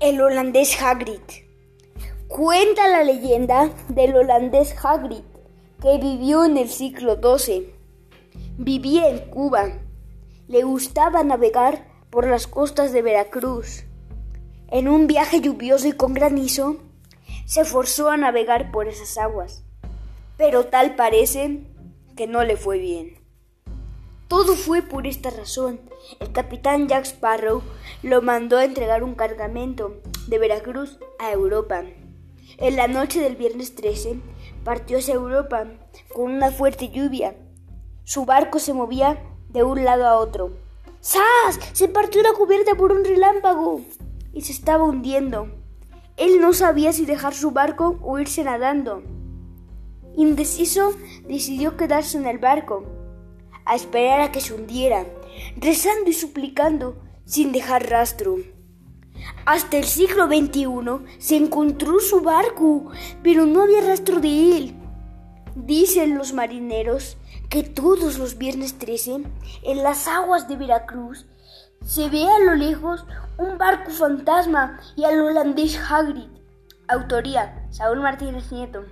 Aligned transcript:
El 0.00 0.20
holandés 0.20 0.82
Hagrid. 0.82 1.20
Cuenta 2.26 2.88
la 2.88 3.04
leyenda 3.04 3.70
del 3.88 4.16
holandés 4.16 4.74
Hagrid, 4.84 5.22
que 5.80 5.98
vivió 5.98 6.44
en 6.44 6.58
el 6.58 6.68
siglo 6.68 7.16
XII. 7.22 7.72
Vivía 8.58 9.08
en 9.08 9.30
Cuba. 9.30 9.78
Le 10.48 10.62
gustaba 10.64 11.22
navegar 11.22 11.86
por 12.10 12.26
las 12.26 12.46
costas 12.48 12.92
de 12.92 13.02
Veracruz. 13.02 13.84
En 14.68 14.88
un 14.88 15.06
viaje 15.06 15.40
lluvioso 15.40 15.86
y 15.86 15.92
con 15.92 16.12
granizo, 16.12 16.78
se 17.46 17.64
forzó 17.64 18.10
a 18.10 18.16
navegar 18.16 18.72
por 18.72 18.88
esas 18.88 19.16
aguas. 19.16 19.62
Pero 20.36 20.66
tal 20.66 20.96
parece 20.96 21.60
que 22.16 22.26
no 22.26 22.42
le 22.42 22.56
fue 22.56 22.78
bien. 22.78 23.23
Fue 24.56 24.82
por 24.82 25.06
esta 25.06 25.30
razón. 25.30 25.80
El 26.20 26.32
capitán 26.32 26.86
Jack 26.88 27.04
Sparrow 27.04 27.62
lo 28.02 28.22
mandó 28.22 28.56
a 28.56 28.64
entregar 28.64 29.02
un 29.02 29.14
cargamento 29.14 30.00
de 30.28 30.38
Veracruz 30.38 30.98
a 31.18 31.32
Europa. 31.32 31.82
En 32.58 32.76
la 32.76 32.86
noche 32.86 33.20
del 33.20 33.36
viernes 33.36 33.74
13 33.74 34.20
partió 34.64 34.98
hacia 34.98 35.14
Europa 35.14 35.66
con 36.14 36.32
una 36.32 36.50
fuerte 36.50 36.88
lluvia. 36.88 37.36
Su 38.04 38.24
barco 38.24 38.58
se 38.58 38.72
movía 38.72 39.18
de 39.48 39.64
un 39.64 39.84
lado 39.84 40.06
a 40.06 40.18
otro. 40.18 40.56
¡Sas! 41.00 41.58
Se 41.72 41.88
partió 41.88 42.22
la 42.22 42.32
cubierta 42.32 42.74
por 42.74 42.92
un 42.92 43.04
relámpago 43.04 43.80
y 44.32 44.42
se 44.42 44.52
estaba 44.52 44.84
hundiendo. 44.84 45.48
Él 46.16 46.40
no 46.40 46.52
sabía 46.52 46.92
si 46.92 47.04
dejar 47.04 47.34
su 47.34 47.50
barco 47.50 47.98
o 48.02 48.18
irse 48.18 48.44
nadando. 48.44 49.02
Indeciso, 50.16 50.92
decidió 51.26 51.76
quedarse 51.76 52.16
en 52.16 52.26
el 52.26 52.38
barco 52.38 53.03
a 53.64 53.74
esperar 53.74 54.20
a 54.20 54.32
que 54.32 54.40
se 54.40 54.54
hundiera, 54.54 55.06
rezando 55.56 56.10
y 56.10 56.14
suplicando 56.14 56.96
sin 57.24 57.52
dejar 57.52 57.88
rastro. 57.88 58.36
Hasta 59.46 59.78
el 59.78 59.84
siglo 59.84 60.26
XXI 60.26 61.18
se 61.18 61.36
encontró 61.36 62.00
su 62.00 62.20
barco, 62.20 62.90
pero 63.22 63.46
no 63.46 63.62
había 63.62 63.80
rastro 63.80 64.20
de 64.20 64.56
él. 64.56 64.74
Dicen 65.54 66.18
los 66.18 66.32
marineros 66.32 67.16
que 67.48 67.62
todos 67.62 68.18
los 68.18 68.38
viernes 68.38 68.78
13, 68.78 69.22
en 69.62 69.82
las 69.82 70.08
aguas 70.08 70.48
de 70.48 70.56
Veracruz, 70.56 71.26
se 71.84 72.08
ve 72.08 72.24
a 72.24 72.38
lo 72.40 72.54
lejos 72.54 73.04
un 73.38 73.58
barco 73.58 73.90
fantasma 73.90 74.80
y 74.96 75.04
al 75.04 75.20
holandés 75.20 75.78
Hagrid. 75.78 76.30
Autoría, 76.88 77.66
Saúl 77.70 78.00
Martínez 78.00 78.50
Nieto. 78.50 78.84